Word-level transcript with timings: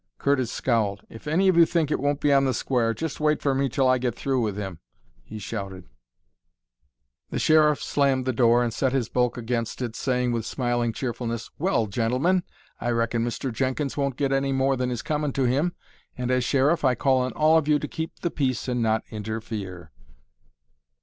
Curtis 0.17 0.51
scowled. 0.51 1.05
"If 1.09 1.27
any 1.27 1.47
of 1.47 1.55
you 1.55 1.63
think 1.63 1.91
it 1.91 1.99
won't 1.99 2.21
be 2.21 2.33
on 2.33 2.45
the 2.45 2.55
square, 2.55 2.91
just 2.95 3.19
wait 3.19 3.39
for 3.39 3.53
me 3.53 3.69
till 3.69 3.87
I 3.87 3.99
get 3.99 4.15
through 4.15 4.41
with 4.41 4.57
him," 4.57 4.79
he 5.21 5.37
shouted. 5.37 5.87
The 7.29 7.37
Sheriff 7.37 7.83
slammed 7.83 8.25
the 8.25 8.33
door, 8.33 8.63
and 8.63 8.73
set 8.73 8.93
his 8.93 9.09
bulk 9.09 9.37
against 9.37 9.79
it, 9.79 9.95
saying 9.95 10.31
with 10.31 10.43
smiling 10.43 10.91
cheerfulness: 10.91 11.51
"Well, 11.59 11.85
gentlemen, 11.85 12.41
I 12.79 12.89
reckon 12.89 13.23
Mr. 13.23 13.53
Jenkins 13.53 13.95
won't 13.95 14.17
get 14.17 14.31
any 14.31 14.51
more 14.51 14.75
than 14.75 14.89
is 14.89 15.03
comin' 15.03 15.33
to 15.33 15.43
him, 15.43 15.75
and 16.17 16.31
as 16.31 16.43
Sheriff 16.43 16.83
I 16.83 16.95
call 16.95 17.19
on 17.19 17.31
all 17.33 17.59
of 17.59 17.67
you 17.67 17.77
to 17.77 17.87
keep 17.87 18.21
the 18.21 18.31
peace 18.31 18.67
and 18.67 18.81
not 18.81 19.03
interfere." 19.11 19.91